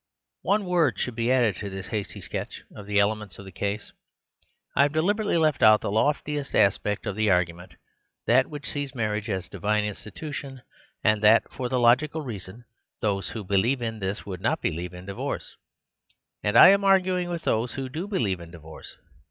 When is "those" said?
13.05-13.29, 17.43-17.69